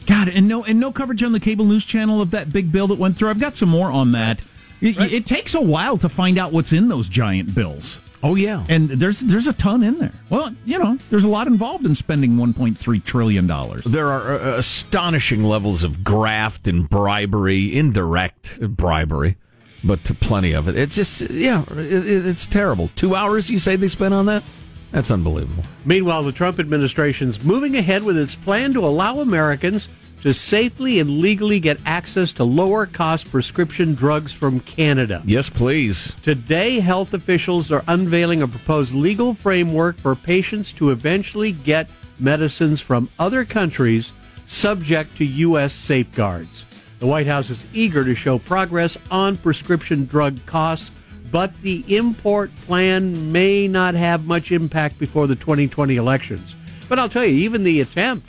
[0.05, 2.87] God, and no, and no coverage on the cable news channel of that big bill
[2.87, 3.29] that went through.
[3.29, 4.41] I've got some more on that.
[4.81, 7.99] It, it takes a while to find out what's in those giant bills.
[8.21, 10.11] Oh yeah, and there's there's a ton in there.
[10.29, 13.83] Well, you know, there's a lot involved in spending 1.3 trillion dollars.
[13.85, 19.37] There are uh, astonishing levels of graft and bribery, indirect bribery,
[19.85, 20.75] but to plenty of it.
[20.77, 21.77] It's just, yeah, it,
[22.07, 22.89] it- it's terrible.
[22.95, 24.43] Two hours you say they spent on that?
[24.91, 25.63] That's unbelievable.
[25.85, 29.87] Meanwhile, the Trump administration's moving ahead with its plan to allow Americans
[30.21, 35.21] to safely and legally get access to lower cost prescription drugs from Canada.
[35.25, 36.13] Yes, please.
[36.21, 42.81] Today, health officials are unveiling a proposed legal framework for patients to eventually get medicines
[42.81, 44.11] from other countries
[44.45, 45.73] subject to U.S.
[45.73, 46.65] safeguards.
[46.99, 50.91] The White House is eager to show progress on prescription drug costs,
[51.31, 56.57] but the import plan may not have much impact before the 2020 elections.
[56.89, 58.27] But I'll tell you, even the attempt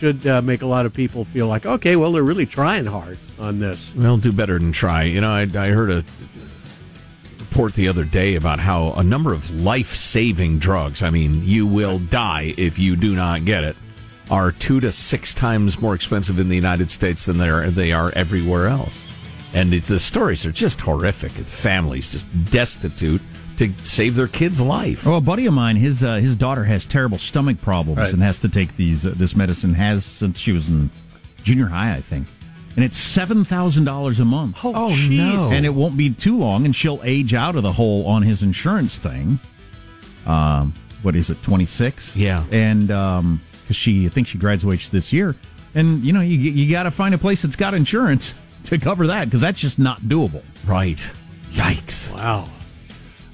[0.00, 3.18] should uh, make a lot of people feel like, okay, well, they're really trying hard
[3.38, 3.92] on this.
[3.94, 5.02] Well, do better than try.
[5.02, 6.02] You know, I, I heard a
[7.38, 11.66] report the other day about how a number of life saving drugs, I mean, you
[11.66, 13.76] will die if you do not get it,
[14.30, 17.92] are two to six times more expensive in the United States than they are, they
[17.92, 19.06] are everywhere else.
[19.52, 21.32] And the stories are just horrific.
[21.32, 23.20] Families just destitute
[23.60, 25.06] to save their kid's life.
[25.06, 28.12] Well, a buddy of mine, his uh, his daughter has terrible stomach problems Right.
[28.12, 29.74] and has to take these uh, this medicine.
[29.74, 30.90] Has since she was in
[31.42, 32.26] junior high, I think,
[32.76, 34.58] and it's seven thousand dollars a month.
[34.64, 35.50] Oh, Oh, no.
[35.52, 38.42] And it won't be too long, and she'll age out of the hole on his
[38.42, 39.38] insurance thing.
[40.26, 42.16] Um, what is it, twenty six?
[42.16, 42.44] Yeah.
[42.52, 45.36] and um, because she, I think she graduates this year,
[45.74, 49.06] and you know, you you got to find a place that's got insurance to cover
[49.08, 50.42] that because that's just not doable.
[50.66, 50.98] Right.
[51.52, 52.12] Yikes.
[52.14, 52.48] Wow.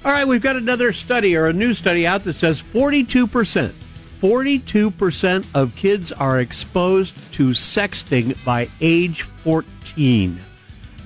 [0.07, 5.45] All right, we've got another study or a new study out that says 42%, 42%
[5.53, 10.39] of kids are exposed to sexting by age 14.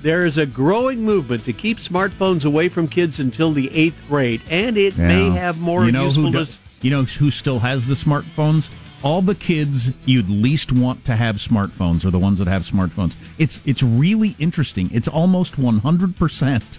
[0.03, 4.43] There is a growing movement to keep smartphones away from kids until the eighth grade,
[4.47, 6.57] and it may have more you know who usefulness.
[6.57, 8.69] do- you know who still has the smartphones?
[9.01, 13.15] All the kids you'd least want to have smartphones are the ones that have smartphones.
[13.39, 14.91] It's it's really interesting.
[14.93, 16.77] It's almost one hundred percent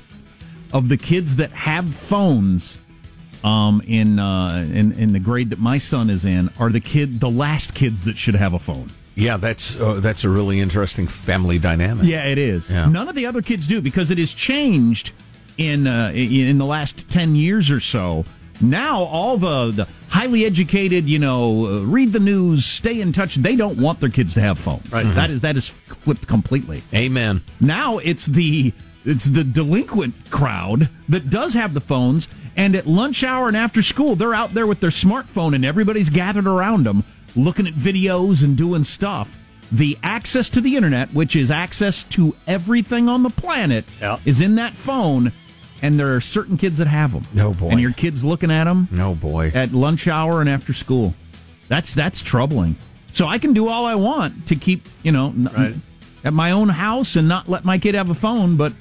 [0.72, 2.78] of the kids that have phones
[3.44, 7.20] um, in uh, in in the grade that my son is in are the kid
[7.20, 8.90] the last kids that should have a phone.
[9.14, 12.06] Yeah, that's uh, that's a really interesting family dynamic.
[12.06, 12.70] Yeah, it is.
[12.70, 12.88] Yeah.
[12.88, 15.12] None of the other kids do because it has changed
[15.58, 18.24] in uh, in the last ten years or so.
[18.60, 23.34] Now all the, the highly educated, you know, uh, read the news, stay in touch.
[23.34, 24.88] They don't want their kids to have phones.
[24.90, 25.02] Right.
[25.14, 26.82] That is that is flipped completely.
[26.94, 27.42] Amen.
[27.60, 28.72] Now it's the
[29.04, 33.82] it's the delinquent crowd that does have the phones, and at lunch hour and after
[33.82, 38.42] school, they're out there with their smartphone, and everybody's gathered around them, looking at videos
[38.42, 39.38] and doing stuff.
[39.72, 43.86] The access to the internet, which is access to everything on the planet,
[44.24, 45.32] is in that phone,
[45.80, 47.26] and there are certain kids that have them.
[47.32, 47.70] No oh, boy.
[47.70, 48.88] and your kids looking at them.
[48.90, 49.50] No oh, boy.
[49.54, 51.14] At lunch hour and after school,
[51.68, 52.76] that's that's troubling.
[53.14, 55.82] So I can do all I want to keep you know n-
[56.24, 58.72] at my own house and not let my kid have a phone, but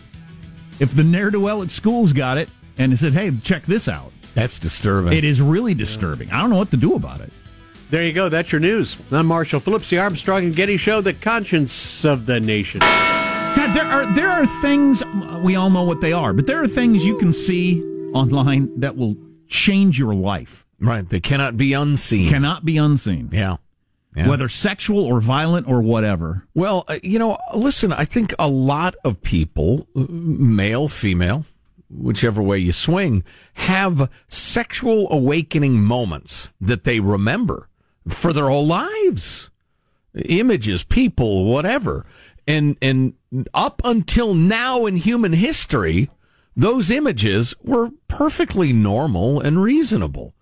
[0.82, 3.88] if the ne'er do well at school's got it and it said, "Hey, check this
[3.88, 5.13] out," That's disturbing.
[5.13, 6.32] it is really disturbing.
[6.32, 7.32] I don't know what to do about it.
[7.89, 8.30] There you go.
[8.30, 8.98] That's your news.
[9.12, 12.80] I'm Marshall Phillips, the Armstrong and Getty Show, the conscience of the nation.
[12.80, 15.04] God, there are there are things
[15.44, 17.82] we all know what they are, but there are things you can see
[18.13, 19.15] online that will
[19.48, 20.65] change your life.
[20.80, 21.08] Right.
[21.08, 22.30] They cannot be unseen.
[22.30, 23.30] Cannot be unseen.
[23.32, 23.58] Yeah.
[24.15, 24.28] Yeah.
[24.28, 26.45] Whether sexual or violent or whatever.
[26.54, 31.45] Well, uh, you know, listen, I think a lot of people, uh, male, female,
[31.89, 37.69] whichever way you swing, have sexual awakening moments that they remember
[38.08, 39.50] for their whole lives.
[40.13, 42.06] Images, people, whatever.
[42.45, 43.13] And and
[43.54, 46.10] up until now in human history,
[46.56, 50.34] those images were perfectly normal and reasonable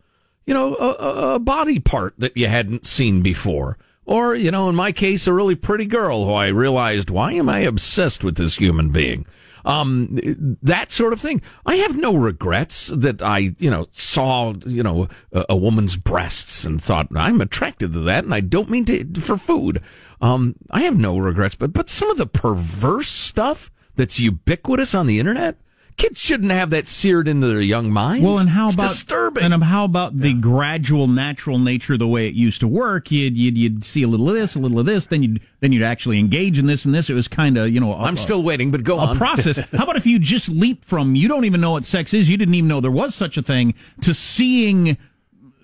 [0.49, 3.77] you know, a, a- body part that you hadn't seen before.
[4.05, 7.47] Or, you know, in my case, a really pretty girl who I realized, why am
[7.47, 9.27] I obsessed with this human being?
[9.63, 10.17] Um,
[10.63, 11.43] that sort of thing.
[11.67, 16.65] I have no regrets that I, you know, saw, you know, a, a woman's breasts
[16.65, 19.83] and thought, I'm attracted to that and I don't mean to, for food.
[20.19, 25.05] Um, I have no regrets, but, but some of the perverse stuff that's ubiquitous on
[25.05, 25.57] the internet,
[25.99, 28.25] kids shouldn't have that seared into their young minds.
[28.25, 29.43] Well, and how It's about disturbing?
[29.43, 33.11] And how about the gradual, natural nature of the way it used to work?
[33.11, 35.71] You'd you'd, you'd see a little of this, a little of this, then you'd then
[35.71, 37.09] you'd actually engage in this and this.
[37.09, 37.93] It was kind of you know.
[37.93, 39.17] i I'm still waiting, but go a on.
[39.17, 39.57] process.
[39.71, 42.37] How about if you just leap from you don't even know what sex is, you
[42.37, 44.97] didn't even know there was such a thing, to seeing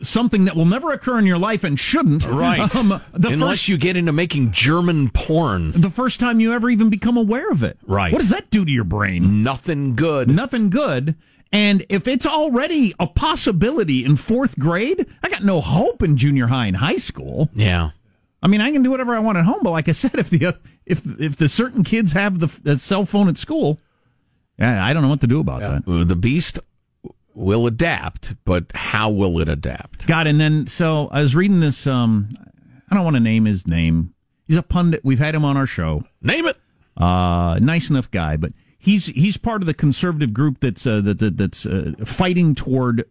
[0.01, 2.25] something that will never occur in your life and shouldn't.
[2.25, 2.73] Right.
[2.75, 5.71] Um, the Unless first you get into making German porn.
[5.71, 7.77] the first time you ever even become aware of it.
[7.87, 8.11] Right.
[8.11, 9.41] What does that do to your brain?
[9.43, 10.29] Nothing good.
[10.29, 11.15] Nothing good.
[11.51, 16.47] And if it's already a possibility in fourth grade, I got no hope in junior
[16.47, 17.49] high and high school.
[17.55, 17.91] Yeah.
[18.43, 20.29] I mean, I can do whatever I want at home, but like I said, if
[20.29, 23.79] the if if the certain kids have the, the cell phone at school,
[24.59, 25.89] yeah, I don't know what to do about that.
[25.91, 26.59] Uh, The beast
[27.35, 30.07] will adapt, but how will it adapt?
[30.07, 31.85] God, and then so I was reading this.
[31.85, 32.29] Um,
[32.89, 34.13] I don't want to name his name.
[34.47, 35.01] He's a pundit.
[35.03, 36.03] We've had him on our show.
[36.21, 36.57] Name it.
[36.97, 41.19] Uh, nice enough guy, but he's he's part of the conservative group that's uh, that,
[41.19, 43.05] that that's uh, fighting toward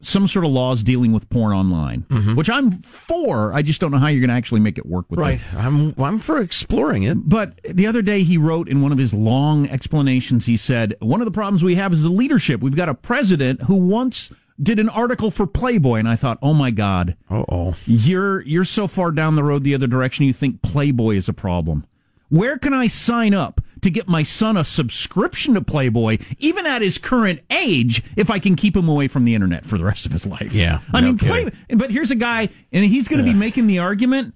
[0.00, 2.00] some sort of laws dealing with porn online,
[2.34, 3.52] which I'm for.
[3.54, 5.40] I just don't know how you're going to actually make it work with Right.
[5.40, 5.54] it.
[5.54, 7.28] I'm I'm for exploring it.
[7.28, 11.20] But the other day he wrote in one of his long explanations, he said, one
[11.20, 12.60] of the problems we have is the leadership.
[12.60, 14.30] We've got a president who once
[14.62, 18.64] did an article for Playboy, and I thought, oh my god, Uh oh, you're you're
[18.64, 20.26] so far down the road the other direction.
[20.26, 21.86] You think Playboy is a problem.
[22.34, 26.82] Where can I sign up to get my son a subscription to Playboy, even at
[26.82, 30.04] his current age, if I can keep him away from the internet for the rest
[30.04, 30.52] of his life?
[30.52, 33.68] Yeah, I no mean, Play, but here's a guy, and he's going to be making
[33.68, 34.34] the argument.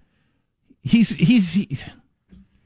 [0.80, 1.52] He's he's.
[1.52, 1.76] He,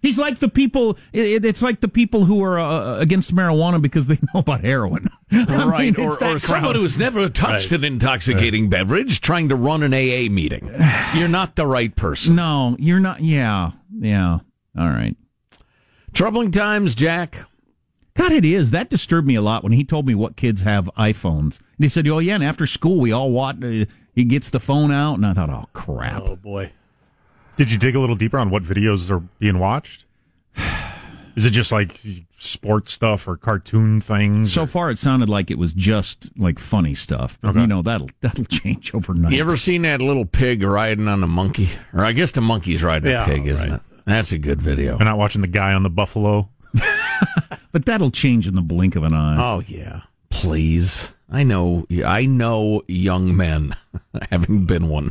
[0.02, 0.98] He's like the people.
[1.12, 5.96] It's like the people who are uh, against marijuana because they know about heroin, right,
[5.96, 9.94] mean, or, that or someone who's never touched an intoxicating beverage trying to run an
[9.94, 10.68] AA meeting.
[11.14, 12.34] You're not the right person.
[12.34, 13.20] No, you're not.
[13.20, 14.40] Yeah, yeah.
[14.76, 15.16] All right.
[16.12, 17.46] Troubling times, Jack.
[18.14, 18.70] God, it is.
[18.70, 21.58] That disturbed me a lot when he told me what kids have iPhones.
[21.58, 24.60] And he said, "Oh yeah, and after school we all watch." Uh, he gets the
[24.60, 26.72] phone out, and I thought, "Oh crap." Oh boy.
[27.56, 30.04] Did you dig a little deeper on what videos are being watched?
[31.36, 31.98] Is it just like
[32.36, 34.52] sports stuff or cartoon things?
[34.52, 37.38] So far, it sounded like it was just like funny stuff.
[37.40, 37.60] But, Okay.
[37.62, 39.32] You know that'll that'll change overnight.
[39.32, 41.70] You ever seen that little pig riding on a monkey?
[41.94, 43.80] Or I guess the monkey's riding Yeah, a pig, isn't right.
[43.80, 43.91] it?
[44.04, 44.96] That's a good video.
[44.98, 46.48] We're not watching the guy on the buffalo.
[47.72, 49.36] But that'll change in the blink of an eye.
[49.38, 51.12] Oh yeah, please.
[51.30, 51.86] I know.
[52.04, 53.74] I know young men,
[54.30, 55.10] having been one.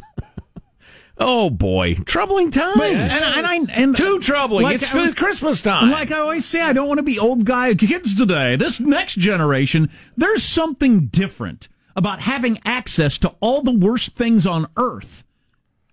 [1.18, 2.78] oh boy, troubling times.
[2.78, 4.64] But- and, and I and Too troubling.
[4.64, 5.90] Like it's was- Christmas time.
[5.90, 8.56] Like I always say, I don't want to be old guy kids today.
[8.56, 14.68] This next generation, there's something different about having access to all the worst things on
[14.78, 15.24] earth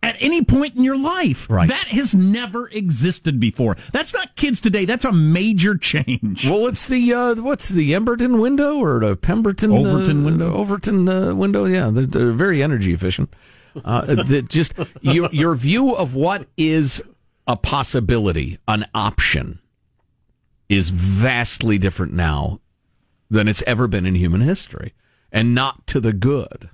[0.02, 1.48] at any point in your life.
[1.50, 1.68] Right.
[1.68, 3.76] That has never existed before.
[3.92, 4.84] That's not kids today.
[4.84, 6.46] That's a major change.
[6.46, 10.54] Well, it's the uh, what's the Emberton window or the Pemberton Overton uh, window?
[10.54, 11.64] Overton uh, window.
[11.64, 13.34] Yeah, they're, they're very energy efficient.
[13.84, 17.02] Uh, that just your your view of what is
[17.46, 19.58] a possibility, an option,
[20.68, 22.60] is vastly different now
[23.30, 24.94] than it's ever been in human history,
[25.32, 26.70] and not to the good.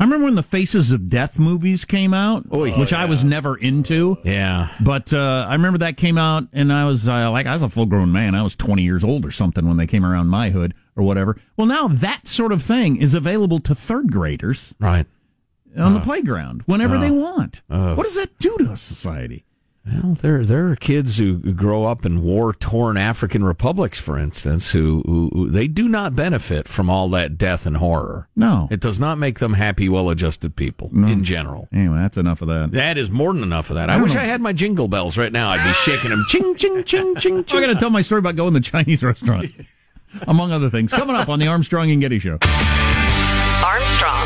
[0.00, 4.16] I remember when the Faces of Death movies came out, which I was never into.
[4.24, 7.62] Yeah, But uh, I remember that came out, and I was uh, like, I was
[7.62, 8.34] a full grown man.
[8.34, 11.36] I was 20 years old or something when they came around my hood or whatever.
[11.58, 15.06] Well, now that sort of thing is available to third graders right
[15.76, 17.00] on the playground whenever Oh.
[17.00, 17.60] they want.
[17.68, 17.94] Oh.
[17.94, 19.44] What does that do to a society?
[19.86, 24.72] Well, there there are kids who grow up in war torn African republics, for instance,
[24.72, 28.28] who, who, who they do not benefit from all that death and horror.
[28.36, 28.68] No.
[28.70, 31.66] It does not make them happy, well adjusted people in general.
[31.72, 32.72] Anyway, that's enough of that.
[32.72, 33.88] That is more than enough of that.
[33.88, 34.20] I, I wish know.
[34.20, 35.48] I had my jingle bells right now.
[35.48, 36.24] I'd be shaking them.
[36.28, 37.56] Ching, ching, ching, ching, ching.
[37.58, 39.50] I'm going to tell my story about going to the Chinese restaurant,
[40.28, 40.92] among other things.
[40.92, 42.38] Coming up on the Armstrong and Getty Show.
[43.64, 44.19] Armstrong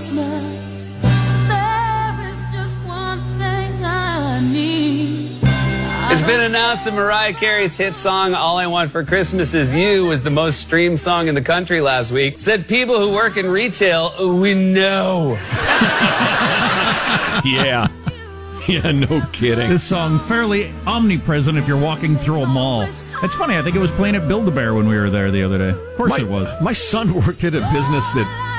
[0.00, 1.02] Christmas.
[1.02, 5.36] There is just one thing I need.
[6.10, 10.06] It's been announced that Mariah Carey's hit song "All I Want for Christmas Is You"
[10.06, 12.38] was the most streamed song in the country last week.
[12.38, 15.32] Said people who work in retail, we know.
[17.44, 17.86] yeah.
[18.66, 19.68] Yeah, no kidding.
[19.68, 22.84] This song fairly omnipresent if you're walking through a mall.
[23.22, 23.58] It's funny.
[23.58, 25.70] I think it was playing at Build-A-Bear when we were there the other day.
[25.70, 26.48] Of course my, it was.
[26.62, 28.49] My son worked at a business that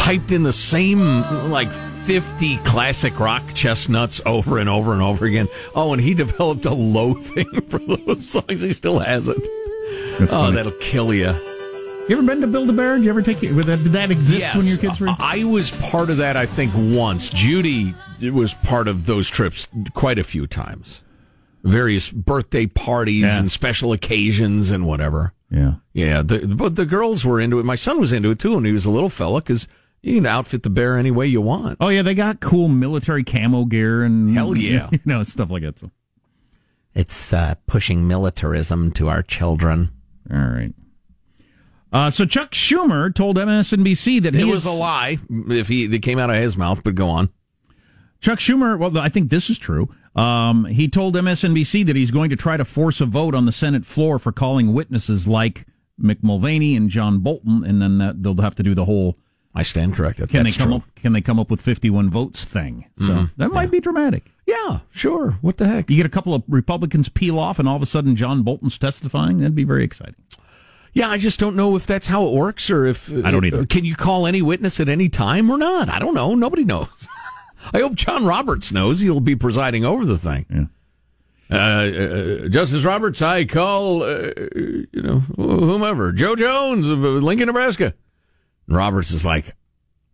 [0.00, 5.46] piped in the same like 50 classic rock chestnuts over and over and over again.
[5.74, 8.62] Oh, and he developed a loathing for those songs.
[8.62, 9.36] He still has it.
[10.18, 10.56] That's oh, funny.
[10.56, 11.32] that'll kill you.
[12.08, 12.96] You ever been to Build-A-Bear?
[12.96, 13.54] Did you ever take it?
[13.54, 15.08] Did that, did that exist when your kids were?
[15.10, 17.28] I I was part of that, I think, once.
[17.28, 21.02] Judy was part of those trips quite a few times.
[21.62, 23.38] Various birthday parties Yeah.
[23.38, 25.34] and special occasions and whatever.
[25.50, 25.74] Yeah.
[25.92, 27.64] Yeah, the, but the girls were into it.
[27.64, 29.68] My son was into it too, and he was a little fella because
[30.02, 31.76] you can outfit the bear any way you want.
[31.80, 34.88] Oh yeah, they got cool military camo gear and Hell yeah.
[34.92, 35.78] you know stuff like that.
[35.78, 35.90] So
[36.94, 39.90] It's uh, pushing militarism to our children.
[40.30, 40.74] all right.
[41.92, 45.84] Uh, so Chuck Schumer told MSNBC that he It is- was a lie if he
[45.92, 47.30] it came out of his mouth, but go on.
[48.20, 49.88] Chuck Schumer, well, I think this is true.
[50.14, 53.52] Um, he told MSNBC that he's going to try to force a vote on the
[53.52, 55.66] Senate floor for calling witnesses like
[56.00, 59.16] Mick Mulvaney and John Bolton, and then that, they'll have to do the whole.
[59.54, 60.28] I stand corrected.
[60.30, 60.76] Can That's they come true.
[60.76, 60.82] up?
[60.94, 62.84] Can they come up with fifty-one votes thing?
[62.98, 63.30] So Mhm.
[63.36, 64.30] that might be dramatic.
[64.46, 65.38] Yeah, sure.
[65.40, 65.90] What the heck?
[65.90, 68.78] You get a couple of Republicans peel off, and all of a sudden John Bolton's
[68.78, 69.38] testifying.
[69.38, 70.14] That'd be very exciting.
[70.92, 73.64] Yeah, I just don't know if that's how it works or if I don't either.
[73.66, 75.88] Can you call any witness at any time or not?
[75.88, 76.34] I don't know.
[76.34, 76.88] Nobody knows.
[77.72, 79.00] I hope John Roberts knows.
[79.00, 80.46] He'll be presiding over the thing.
[80.50, 80.64] Yeah.
[81.52, 87.46] Uh, uh, Justice Roberts, I call, uh, you know, whomever, Joe Jones of uh, Lincoln,
[87.46, 87.94] Nebraska.
[88.70, 89.54] Roberts is like,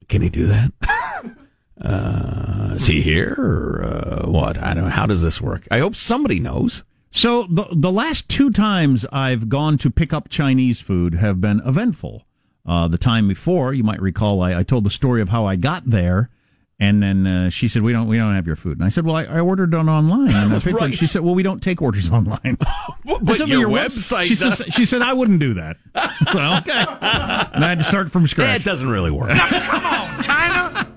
[0.08, 0.72] can he do that?
[1.78, 4.56] Uh, is he here or uh, what?
[4.56, 4.90] I don't know.
[4.90, 5.68] How does this work?
[5.70, 6.84] I hope somebody knows.
[7.10, 11.60] So the the last two times I've gone to pick up Chinese food have been
[11.66, 12.24] eventful.
[12.64, 15.56] Uh, the time before, you might recall, I, I told the story of how I
[15.56, 16.30] got there,
[16.78, 19.04] and then uh, she said, "We don't, we don't have your food." And I said,
[19.06, 20.74] "Well, I, I ordered it online." And I paid for it.
[20.80, 20.94] Right.
[20.94, 22.58] She said, "Well, we don't take orders online."
[23.04, 25.76] But I said, your webs- website She, does- says, she said, "I wouldn't do that."
[26.32, 28.60] So okay, and I had to start from scratch.
[28.60, 29.30] It doesn't really work.
[29.30, 30.92] Come on, China.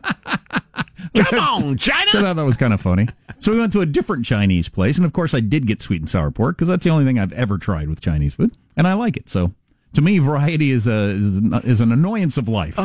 [1.15, 2.11] Come on, China!
[2.11, 3.07] So I thought that was kind of funny.
[3.39, 6.01] So we went to a different Chinese place, and of course, I did get sweet
[6.01, 8.87] and sour pork because that's the only thing I've ever tried with Chinese food, and
[8.87, 9.29] I like it.
[9.29, 9.53] So
[9.93, 11.09] to me, variety is a
[11.63, 12.75] is, an- annoyance of life.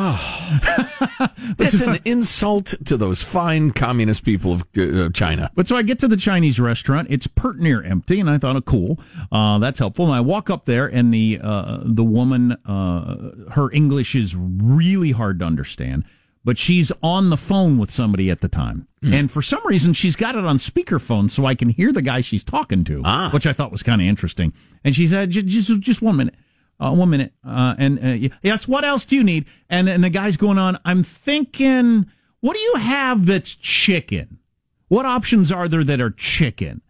[1.57, 5.51] It's an insult to those fine communist people of uh, China.
[5.55, 7.07] But so I get to the Chinese restaurant.
[7.11, 8.99] It's pert near empty, and I thought, oh, cool,
[9.31, 10.05] uh, that's helpful.
[10.05, 15.11] And I walk up there, and the uh, the woman, uh, her English is really
[15.11, 16.03] hard to understand,
[16.43, 20.15] but she's on the phone with somebody at the time, and for some reason, she's
[20.15, 23.53] got it on speakerphone, so I can hear the guy she's talking to, which I
[23.53, 24.51] thought was kind of interesting.
[24.83, 26.33] And she said, just just one minute.
[26.79, 27.31] Uh, one minute.
[27.45, 29.45] Uh, and uh, yes, what else do you need?
[29.69, 30.77] And and the guy's going on.
[30.83, 32.05] I'm thinking,
[32.41, 34.39] what do you have that's chicken?
[34.87, 36.81] What options are there that are chicken?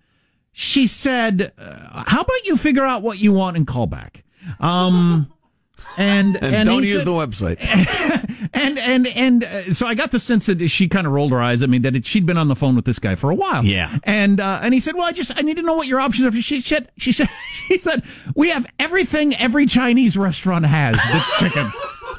[0.51, 4.23] She said, uh, "How about you figure out what you want and call back."
[4.59, 5.31] Um,
[5.97, 7.59] and And, don't use said- the website.
[8.53, 11.41] and and and uh, so I got the sense that she kind of rolled her
[11.41, 13.35] eyes at me that it, she'd been on the phone with this guy for a
[13.35, 13.63] while.
[13.63, 13.97] Yeah.
[14.03, 16.27] And uh, and he said, "Well, I just I need to know what your options
[16.27, 17.29] are." She said, "She said,
[17.67, 18.03] she said
[18.35, 21.71] we have everything every Chinese restaurant has that's chicken."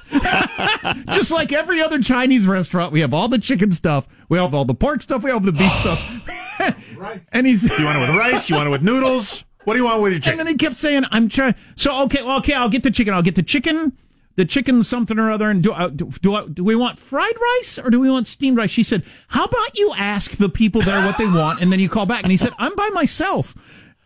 [1.10, 4.64] just like every other Chinese restaurant, we have all the chicken stuff, we have all
[4.64, 7.26] the pork stuff, we have the beef stuff.
[7.32, 8.48] and he's You want it with rice?
[8.48, 9.44] You want it with noodles?
[9.64, 10.38] What do you want with your chicken?
[10.38, 13.12] and then he kept saying, "I'm trying." So okay, well, okay, I'll get the chicken.
[13.12, 13.96] I'll get the chicken,
[14.36, 15.50] the chicken something or other.
[15.50, 18.26] And do I, do, do, I, do we want fried rice or do we want
[18.26, 18.70] steamed rice?
[18.70, 21.88] She said, "How about you ask the people there what they want, and then you
[21.88, 23.54] call back." And he said, "I'm by myself."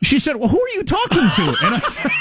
[0.02, 2.10] She said, "Well, who are you talking to?" And I said.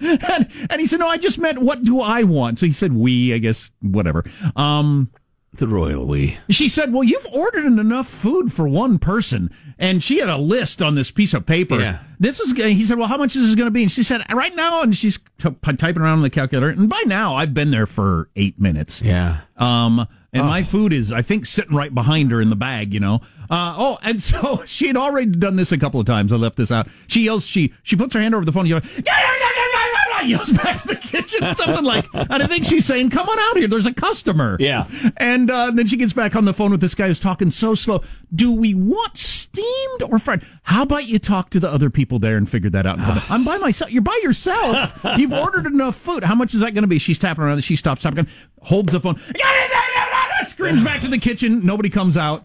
[0.00, 2.92] And, and he said, "No, I just meant what do I want?" So he said,
[2.92, 4.24] "We, I guess, whatever."
[4.54, 5.10] Um,
[5.58, 6.38] the royal we.
[6.48, 10.80] she said, "Well, you've ordered enough food for one person," and she had a list
[10.82, 11.78] on this piece of paper.
[11.78, 11.98] Yeah.
[12.18, 12.52] This is.
[12.52, 14.82] He said, "Well, how much is this going to be?" And she said, "Right now,"
[14.82, 16.70] and she's t- typing around on the calculator.
[16.70, 19.02] And by now, I've been there for eight minutes.
[19.02, 19.40] Yeah.
[19.56, 22.92] Um, and my food is, I think, sitting right behind her in the bag.
[22.94, 23.20] You know.
[23.50, 26.32] Uh, oh, and so she had already done this a couple of times.
[26.32, 26.88] I left this out.
[27.06, 27.46] She yells.
[27.46, 28.64] She she puts her hand over the phone.
[28.64, 31.54] She Yells, yeah, yeah, yeah, yeah, yeah, yeah, yells back to the kitchen.
[31.54, 33.68] Something like, and I think she's saying, "Come on out here.
[33.68, 34.86] There's a customer." Yeah.
[35.16, 37.74] And uh, then she gets back on the phone with this guy who's talking so
[37.74, 38.02] slow.
[38.34, 40.42] Do we want steamed or fried?
[40.62, 42.98] How about you talk to the other people there and figure that out?
[42.98, 43.30] And come back.
[43.30, 43.90] I'm by myself.
[43.90, 44.98] You're by yourself.
[45.16, 46.24] You've ordered enough food.
[46.24, 46.98] How much is that going to be?
[46.98, 47.62] She's tapping around.
[47.64, 48.26] She stops tapping,
[48.62, 49.20] holds the phone,
[50.46, 51.64] screams back to the kitchen.
[51.64, 52.44] Nobody comes out.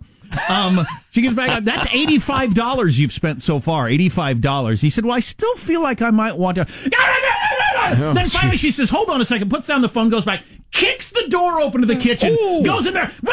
[0.49, 1.63] Um, she gets back.
[1.63, 3.87] That's eighty five dollars you've spent so far.
[3.89, 4.81] Eighty five dollars.
[4.81, 6.65] He said, "Well, I still feel like I might want to."
[8.13, 9.49] then finally, she says, "Hold on a second.
[9.49, 12.93] Puts down the phone, goes back, kicks the door open to the kitchen, goes in
[12.93, 13.11] there.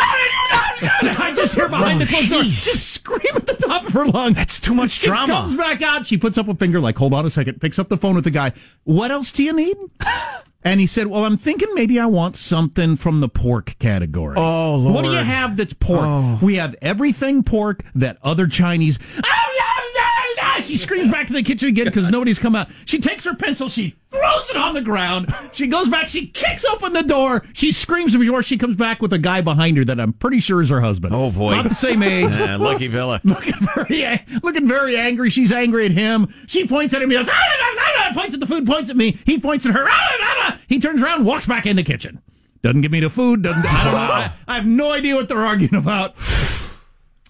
[0.83, 2.65] I just hear behind Oh, the closed door, jeez.
[2.65, 4.37] just scream at the top of her lungs.
[4.37, 5.33] That's too much She drama.
[5.35, 6.07] comes back out.
[6.07, 7.61] She puts up a finger, like, "Hold on a second.
[7.61, 8.53] Picks up the phone with the guy.
[8.85, 9.77] What else do you need?
[10.63, 14.35] And he said, "Well, I'm thinking maybe I want something from the pork category.
[14.39, 16.01] Oh, What do you have that's pork?
[16.03, 16.39] Oh.
[16.43, 18.99] We have everything pork that other Chinese.
[19.15, 19.23] Yeah,
[20.65, 22.69] She screams back to the kitchen again because nobody's come out.
[22.85, 25.35] She takes her pencil, she throws it on the ground.
[25.53, 27.45] She goes back, she kicks open the door.
[27.53, 30.61] She screams before she comes back with a guy behind her that I'm pretty sure
[30.61, 31.15] is her husband.
[31.15, 31.53] Oh boy.
[31.55, 32.31] not the same age.
[32.41, 33.21] Uh, lucky Villa.
[33.23, 35.31] Looking very, looking very angry.
[35.31, 36.33] She's angry at him.
[36.47, 37.11] She points at him.
[37.11, 39.19] He goes, "Ah, ah, ah, ah," points at the food, points at me.
[39.27, 39.87] He points at her.
[40.69, 42.23] He turns around, walks back in the kitchen.
[42.63, 43.43] Doesn't give me the food.
[43.43, 43.65] Doesn't.
[43.65, 43.99] I don't know.
[43.99, 46.15] I, I have no idea what they're arguing about.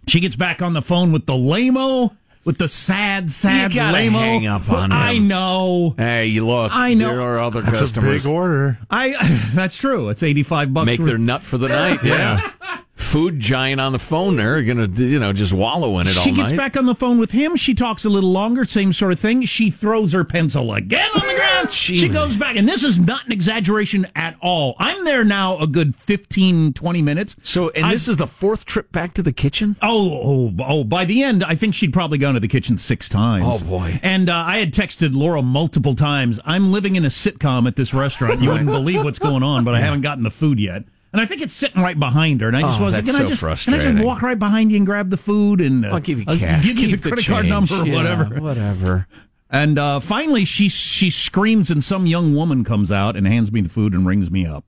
[0.08, 4.46] She gets back on the phone with the lamo, with the sad, sad You hang
[4.46, 4.96] up on him.
[4.96, 5.94] I know.
[5.96, 6.72] Hey, you look.
[6.74, 7.08] I know.
[7.10, 8.24] There are other That's customers.
[8.24, 8.78] a big order.
[8.90, 9.50] I.
[9.54, 10.08] That's true.
[10.08, 10.86] It's eighty five bucks.
[10.86, 12.02] Make worth- their nut for the night.
[12.04, 12.52] Yeah.
[13.00, 16.50] Food giant on the phone there, gonna you know just wallow in it She gets
[16.50, 16.56] night.
[16.56, 17.56] back on the phone with him.
[17.56, 19.42] She talks a little longer, same sort of thing.
[19.46, 21.72] She throws her pencil again on the ground.
[21.72, 24.76] she goes back, and this is not an exaggeration at all.
[24.78, 27.36] I'm there now a good 15, 20 minutes.
[27.42, 29.76] So, and this is the fourth trip back to the kitchen.
[29.82, 30.84] Oh, oh, oh!
[30.84, 33.44] By the end, I think she'd probably gone to the kitchen six times.
[33.46, 33.98] Oh, boy.
[34.02, 36.38] And uh, I had texted Laura multiple times.
[36.44, 38.40] I'm living in a sitcom at this restaurant.
[38.40, 40.84] You wouldn't believe what's going on, but I haven't gotten the food yet.
[41.12, 42.48] And I think it's sitting right behind her.
[42.48, 44.38] And I just Oh, was that's can I so just, Can I just walk right
[44.38, 46.64] behind you and grab the food and uh, I'll give you uh, cash.
[46.64, 48.24] give you Keep the the credit card number or Yeah, whatever.
[48.40, 49.06] Whatever.
[49.50, 53.60] And uh, finally, she she screams, and some young woman comes out and hands me
[53.60, 54.64] the food and rings me up.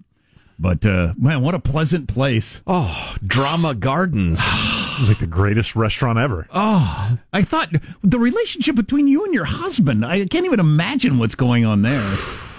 [0.58, 2.60] But uh, man, what a pleasant place.
[2.66, 4.40] Oh, Drama Gardens.
[4.98, 6.46] It's like the greatest restaurant ever.
[6.52, 7.70] Oh, I thought
[8.02, 11.98] the relationship between you and your husband, I can't even imagine what's going on there.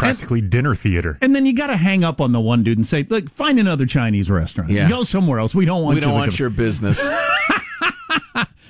[0.00, 1.18] Practically dinner theater.
[1.20, 3.58] And then you got to hang up on the one dude and say, "Look, find
[3.60, 4.70] another Chinese restaurant.
[4.70, 4.88] Yeah.
[4.88, 5.54] Go somewhere else.
[5.54, 7.06] We don't want we don't want your business.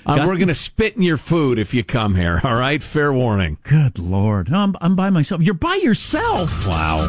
[0.07, 2.41] Uh, we're going to spit in your food if you come here.
[2.43, 3.59] All right, fair warning.
[3.62, 5.41] Good lord, I'm, I'm by myself.
[5.41, 6.66] You're by yourself.
[6.66, 7.09] Wow.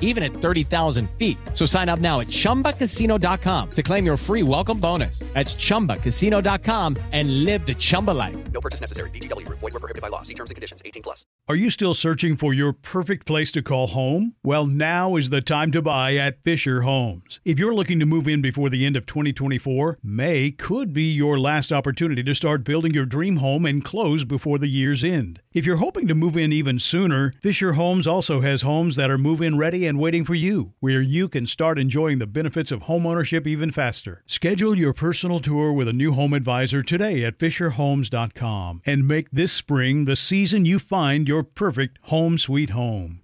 [0.00, 1.38] even at 30,000 feet.
[1.54, 5.20] So sign up now at chumbacasino.com to claim your free welcome bonus.
[5.34, 8.36] That's chumbacasino.com and live the Chumba life.
[8.52, 9.10] No purchase necessary.
[9.10, 9.60] VGW Group.
[9.60, 10.22] Void were prohibited by law.
[10.22, 10.82] See terms and conditions.
[10.84, 11.24] 18 plus.
[11.48, 14.34] Are you still searching for your perfect place to call home?
[14.42, 17.38] Well, now is the time to buy at Fisher Homes.
[17.44, 21.38] If you're looking to move in before the end of 2024, May could be your
[21.38, 25.40] last opportunity to start building your dream home and close before the year's end.
[25.52, 29.18] If you're hoping to move in even sooner, Fisher Homes also has homes that are
[29.18, 29.56] move in
[29.86, 34.22] and waiting for you, where you can start enjoying the benefits of homeownership even faster.
[34.26, 39.52] Schedule your personal tour with a new home advisor today at FisherHomes.com and make this
[39.52, 43.20] spring the season you find your perfect home sweet home.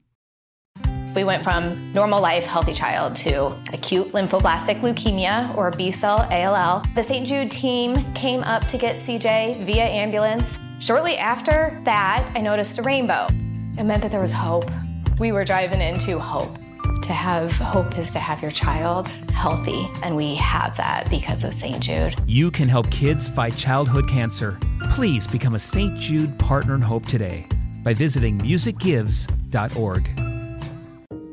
[1.15, 6.83] We went from normal life, healthy child to acute lymphoblastic leukemia or B cell ALL.
[6.95, 7.27] The St.
[7.27, 10.59] Jude team came up to get CJ via ambulance.
[10.81, 13.27] Shortly after that, I noticed a rainbow.
[13.79, 14.71] It meant that there was hope.
[15.23, 16.59] We were driving into hope.
[17.03, 21.55] To have hope is to have your child healthy, and we have that because of
[21.55, 21.79] St.
[21.81, 22.17] Jude.
[22.27, 24.59] You can help kids fight childhood cancer.
[24.91, 25.97] Please become a St.
[25.97, 27.47] Jude Partner in Hope today
[27.85, 30.11] by visiting musicgives.org.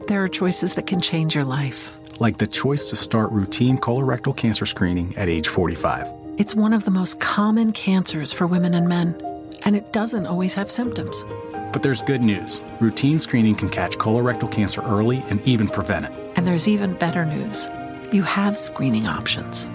[0.07, 1.91] There are choices that can change your life.
[2.19, 6.07] like the choice to start routine colorectal cancer screening at age 45.
[6.37, 9.19] It's one of the most common cancers for women and men,
[9.65, 11.23] and it doesn't always have symptoms.
[11.71, 12.61] But there's good news.
[12.79, 16.11] Routine screening can catch colorectal cancer early and even prevent it.
[16.35, 17.69] And there's even better news.
[18.11, 19.69] You have screening options.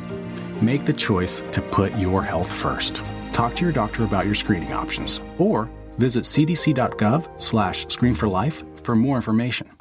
[0.61, 3.03] Make the choice to put your health first.
[3.33, 5.69] Talk to your doctor about your screening options or
[5.99, 9.74] visit cdc.gov slash screen for more information.